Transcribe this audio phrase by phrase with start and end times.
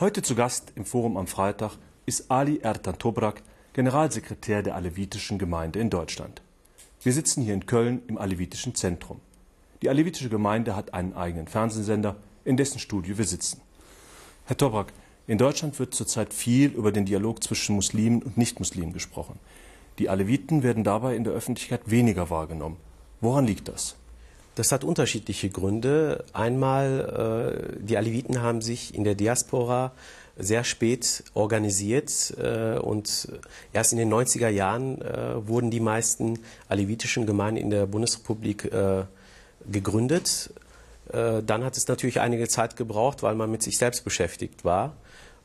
[0.00, 1.72] Heute zu Gast im Forum am Freitag
[2.06, 3.42] ist Ali Ertan Tobrak,
[3.74, 6.40] Generalsekretär der Alevitischen Gemeinde in Deutschland.
[7.02, 9.20] Wir sitzen hier in Köln im Alevitischen Zentrum.
[9.82, 12.16] Die Alevitische Gemeinde hat einen eigenen Fernsehsender,
[12.46, 13.60] in dessen Studio wir sitzen.
[14.46, 14.94] Herr Tobrak,
[15.26, 19.38] in Deutschland wird zurzeit viel über den Dialog zwischen Muslimen und Nichtmuslimen gesprochen.
[19.98, 22.78] Die Aleviten werden dabei in der Öffentlichkeit weniger wahrgenommen.
[23.20, 23.96] Woran liegt das?
[24.54, 26.24] Das hat unterschiedliche Gründe.
[26.32, 29.92] Einmal, äh, die Aleviten haben sich in der Diaspora
[30.36, 33.28] sehr spät organisiert äh, und
[33.72, 38.70] erst in den 90er Jahren äh, wurden die meisten alevitischen Gemeinden in der Bundesrepublik
[39.70, 40.50] gegründet.
[41.12, 44.94] Dann hat es natürlich einige Zeit gebraucht, weil man mit sich selbst beschäftigt war.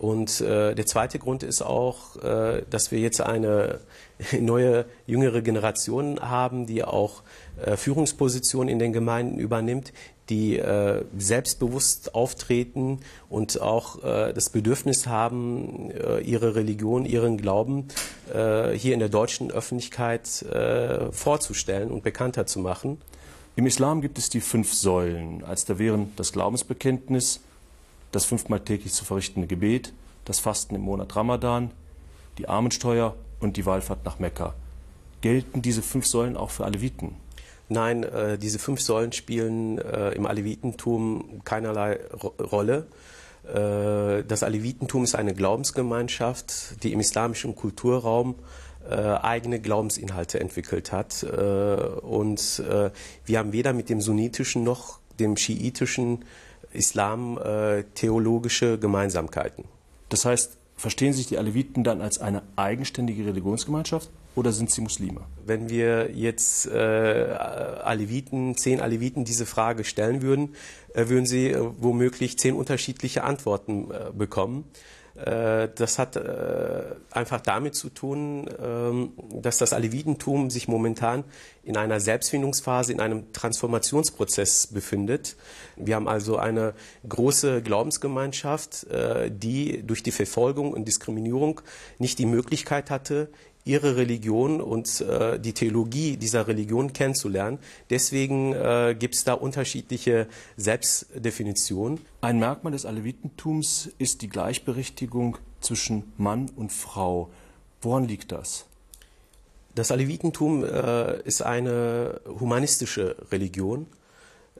[0.00, 3.80] Und äh, der zweite Grund ist auch, äh, dass wir jetzt eine
[4.40, 7.22] neue, jüngere Generation haben, die auch
[7.62, 9.92] äh, Führungspositionen in den Gemeinden übernimmt,
[10.30, 17.88] die äh, selbstbewusst auftreten und auch äh, das Bedürfnis haben, äh, ihre Religion, ihren Glauben
[18.32, 23.02] äh, hier in der deutschen Öffentlichkeit äh, vorzustellen und bekannter zu machen.
[23.54, 27.40] Im Islam gibt es die fünf Säulen, als da wären das Glaubensbekenntnis,
[28.12, 29.92] das fünfmal täglich zu verrichtende Gebet,
[30.24, 31.70] das Fasten im Monat Ramadan,
[32.38, 34.54] die Armensteuer und die Wallfahrt nach Mekka.
[35.20, 37.16] Gelten diese fünf Säulen auch für Aleviten?
[37.68, 42.86] Nein, äh, diese fünf Säulen spielen äh, im Alevitentum keinerlei Ro Rolle.
[43.44, 48.34] Äh, das Alevitentum ist eine Glaubensgemeinschaft, die im islamischen Kulturraum
[48.88, 51.22] äh, eigene Glaubensinhalte entwickelt hat.
[51.22, 52.90] Äh, und äh,
[53.24, 56.24] wir haben weder mit dem sunnitischen noch dem schiitischen
[56.72, 57.38] Islam
[57.94, 59.64] theologische Gemeinsamkeiten.
[60.08, 65.22] Das heißt, verstehen sich die Aleviten dann als eine eigenständige Religionsgemeinschaft oder sind sie Muslime?
[65.44, 70.54] Wenn wir jetzt äh, Aleviten, zehn Aleviten diese Frage stellen würden,
[70.94, 74.64] äh, würden sie äh, womöglich zehn unterschiedliche Antworten äh, bekommen.
[75.16, 81.24] Äh, das hat äh, einfach damit zu tun, ähm, dass das Alevitentum sich momentan
[81.62, 85.36] in einer Selbstfindungsphase, in einem Transformationsprozess befindet.
[85.76, 86.74] Wir haben also eine
[87.08, 91.60] große Glaubensgemeinschaft, äh, die durch die Verfolgung und Diskriminierung
[91.98, 93.28] nicht die Möglichkeit hatte,
[93.64, 97.58] ihre Religion und äh, die Theologie dieser Religion kennenzulernen.
[97.90, 100.26] Deswegen äh, gibt es da unterschiedliche
[100.56, 102.00] Selbstdefinitionen.
[102.20, 107.30] Ein Merkmal des Alevitentums ist die Gleichberechtigung zwischen Mann und Frau.
[107.82, 108.66] Woran liegt das?
[109.74, 113.86] Das Alevitentum äh, ist eine humanistische Religion.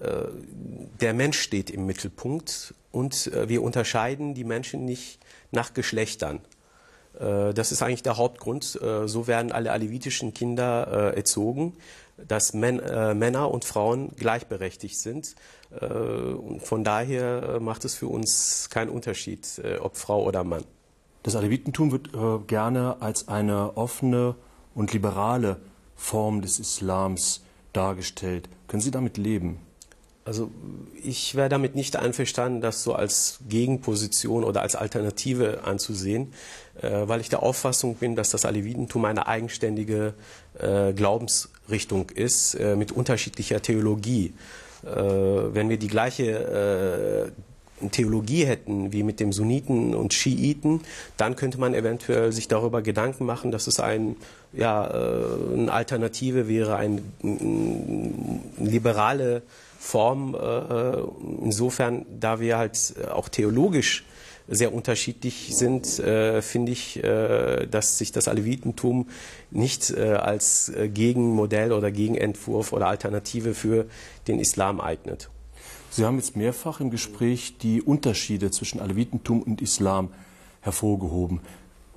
[0.00, 0.24] Äh,
[1.00, 5.20] der Mensch steht im Mittelpunkt und äh, wir unterscheiden die Menschen nicht
[5.52, 6.40] nach Geschlechtern.
[7.18, 8.80] Äh, das ist eigentlich der Hauptgrund.
[8.80, 11.74] Äh, so werden alle alevitischen Kinder äh, erzogen,
[12.16, 15.34] dass Männer und Frauen gleichberechtigt sind.
[15.78, 20.64] von daher macht es für uns keinen Unterschied, ob Frau oder Mann.
[21.24, 22.08] Das Alevitentum wird
[22.46, 24.34] gerne als eine offene
[24.74, 25.58] und liberale
[25.94, 27.42] Form des Islams
[27.74, 28.48] dargestellt.
[28.66, 29.65] Können Sie damit leben?
[30.26, 30.50] Also
[31.04, 36.32] ich wäre damit nicht einverstanden, das so als Gegenposition oder als Alternative anzusehen,
[36.82, 40.14] äh, weil ich der Auffassung bin, dass das Alevitentum eine eigenständige
[40.58, 44.34] äh, Glaubensrichtung ist äh, mit unterschiedlicher Theologie.
[44.84, 47.30] Äh, wenn wir die gleiche
[47.80, 50.80] äh, Theologie hätten wie mit dem Sunniten und Schiiten,
[51.18, 54.16] dann könnte man eventuell sich darüber Gedanken machen, dass es ein,
[54.52, 59.42] ja, äh, eine Alternative wäre, eine, eine liberale
[59.78, 60.34] Form.
[60.34, 64.04] Äh, insofern, da wir halt auch theologisch
[64.48, 69.08] sehr unterschiedlich sind, äh, finde ich, äh, dass sich das Alevitentum
[69.50, 73.86] nicht äh, als äh, Gegenmodell oder Gegenentwurf oder Alternative für
[74.28, 75.30] den Islam eignet.
[75.90, 80.10] Sie haben jetzt mehrfach im Gespräch die Unterschiede zwischen Alevitentum und Islam
[80.60, 81.40] hervorgehoben.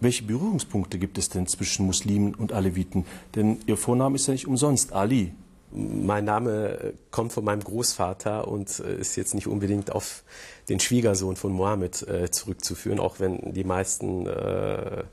[0.00, 3.06] Welche Berührungspunkte gibt es denn zwischen Muslimen und Aleviten?
[3.36, 5.32] Denn Ihr Vorname ist ja nicht umsonst Ali.
[5.76, 10.22] Mein Name kommt von meinem Großvater und äh, ist jetzt nicht unbedingt auf
[10.68, 15.04] den Schwiegersohn von Mohammed äh, zurückzuführen, auch wenn die meisten äh,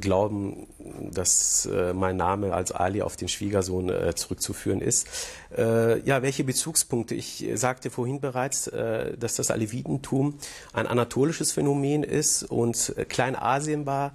[0.00, 0.68] glauben,
[1.10, 5.08] dass mein Name als Ali auf den Schwiegersohn zurückzuführen ist.
[5.58, 7.16] ja, welche Bezugspunkte?
[7.16, 8.70] Ich sagte vorhin bereits,
[9.18, 10.38] dass das Alevitentum
[10.72, 14.12] ein anatolisches Phänomen ist und Kleinasien war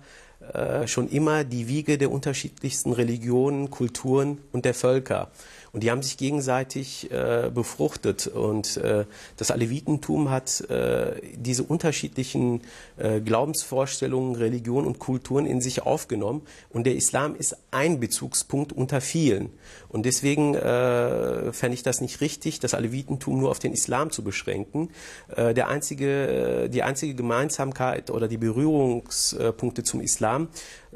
[0.85, 5.29] schon immer die Wiege der unterschiedlichsten Religionen, Kulturen und der Völker.
[5.77, 8.25] Und die haben sich gegenseitig äh, befruchtet.
[8.25, 12.61] Und äh, das Alevitentum hat äh, diese unterschiedlichen
[12.97, 16.41] äh, Glaubensvorstellungen, Religionen und Kulturen in sich aufgenommen.
[16.71, 19.51] Und der Islam ist ein Bezugspunkt unter vielen.
[19.87, 24.23] Und deswegen äh, fände ich das nicht richtig, das Alevitentum nur auf den Islam zu
[24.23, 24.89] beschränken.
[25.35, 30.47] Äh, der einzige, die einzige Gemeinsamkeit oder die Berührungspunkte zum Islam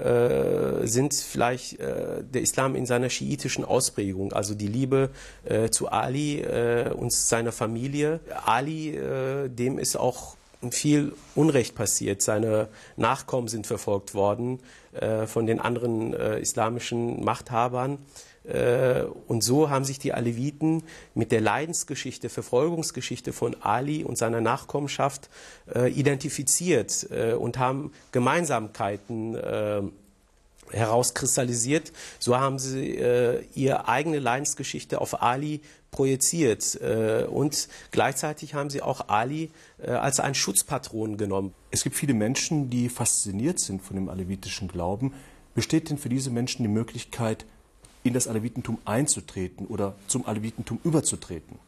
[0.02, 5.10] äh, sind vielleicht äh, der Islam in seiner schiitischen Ausprägung, also die Liebe
[5.46, 8.20] äh, zu Ali äh, und seiner Familie.
[8.46, 10.36] Ali, äh, dem ist auch
[10.72, 12.22] viel Unrecht passiert.
[12.22, 14.60] Seine Nachkommen sind verfolgt worden
[14.94, 17.98] äh, von den anderen islamischen Machthabern.
[19.28, 20.82] Und so haben sich die Aleviten
[21.14, 25.30] mit der Leidensgeschichte, Verfolgungsgeschichte von Ali und seiner Nachkommenschaft
[25.76, 27.08] identifiziert
[27.38, 29.38] und haben Gemeinsamkeiten
[30.70, 31.92] herauskristallisiert.
[32.20, 35.62] So haben sie äh, ihre eigene Leidensgeschichte auf Ali
[35.92, 41.54] projiziert äh, und gleichzeitig haben sie auch Ali äh, als einen Schutzpatron genommen.
[41.70, 45.14] Es gibt viele Menschen, die fasziniert sind von dem alevitischen Glauben.
[45.54, 47.46] Besteht denn für diese Menschen die Möglichkeit,
[48.04, 51.60] in das Alevitentum einzutreten oder zum Alevitentum überzutreten?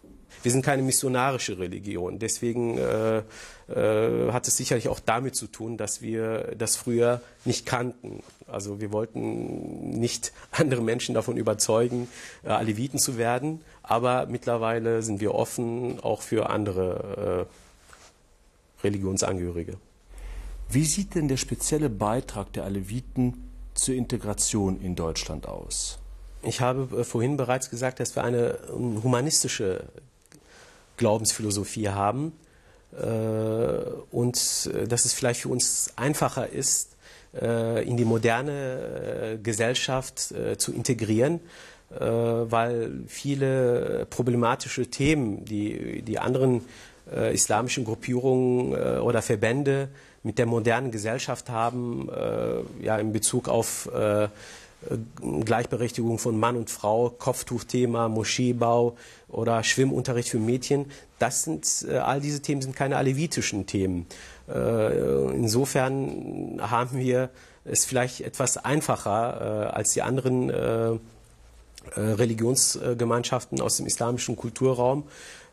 [0.42, 2.20] Wir sind keine missionarische Religion.
[2.20, 3.24] Deswegen äh,
[3.70, 8.24] äh, hat es sicherlich auch damit zu tun, dass wir das früher nicht kannten.
[8.48, 12.08] Also wir wollten nicht andere Menschen davon überzeugen,
[12.44, 13.62] äh, Aleviten zu werden.
[13.84, 19.78] Aber mittlerweile sind wir offen auch für andere äh, Religionsangehörige.
[20.70, 26.00] Wie sieht denn der spezielle Beitrag der Aleviten zur Integration in Deutschland aus?
[26.42, 29.86] Ich habe äh, vorhin bereits gesagt, dass wir eine humanistische
[30.98, 32.34] Glaubensphilosophie haben
[33.02, 33.06] äh,
[34.12, 36.96] und äh, dass es vielleicht für uns einfacher ist,
[37.40, 41.40] äh, in die moderne Gesellschaft zu integrieren,
[41.90, 46.62] weil viele problematische Themen, die die anderen
[47.32, 49.90] islamischen Gruppierungen oder Verbände
[50.24, 52.10] mit der modernen Gesellschaft haben,
[52.82, 53.90] ja in Bezug auf
[55.46, 58.96] Gleichberechtigung von Mann und Frau, Kopftuchthema, Moscheebau
[59.28, 60.86] oder Schwimmunterricht für Mädchen.
[61.20, 64.06] Das sind, äh, all diese Themen sind keine alevitischen Themen.
[64.48, 67.30] Äh, insofern haben wir
[67.66, 71.00] es vielleicht etwas einfacher als die anderen
[71.96, 75.04] Religionsgemeinschaften aus dem islamischen Kulturraum.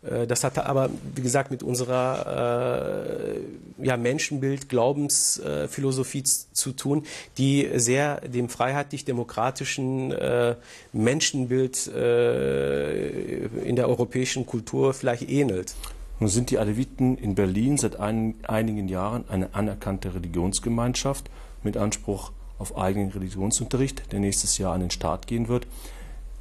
[0.03, 7.05] Äh, das hat aber, wie gesagt, mit unserer äh, ja, Menschenbild, Glaubensphilosophie zu tun,
[7.39, 10.57] die sehr dem freiheitlich-demokratischen äh,
[10.93, 15.75] Menschenbild äh, in der europäischen Kultur vielleicht ähnelt.
[16.19, 21.31] Nun sind die Aleviten in Berlin seit ein, einigen Jahren eine anerkannte Religionsgemeinschaft
[21.63, 25.67] mit Anspruch auf eigenen Religionsunterricht, der nächstes Jahr an den Start gehen wird.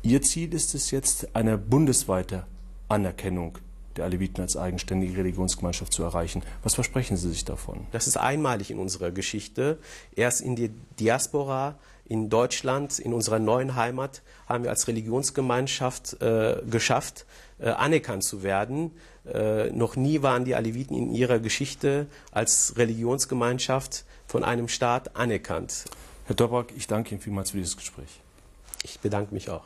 [0.01, 2.45] Ihr Ziel ist es jetzt, eine bundesweite
[2.87, 3.57] Anerkennung
[3.97, 6.41] der Aleviten als eigenständige Religionsgemeinschaft zu erreichen.
[6.63, 7.85] Was versprechen Sie sich davon?
[7.91, 9.77] Das ist einmalig in unserer Geschichte.
[10.15, 10.69] Erst in der
[11.01, 17.25] Diaspora, in Deutschland, in unserer neuen Heimat, haben wir als Religionsgemeinschaft äh, geschafft,
[17.59, 18.91] äh, anerkannt zu werden.
[19.25, 25.83] Äh, noch nie waren die Aleviten in ihrer Geschichte als Religionsgemeinschaft von einem Staat anerkannt.
[26.25, 28.21] Herr Dobrak, ich danke Ihnen vielmals für dieses Gespräch.
[28.83, 29.65] Ich bedanke mich auch.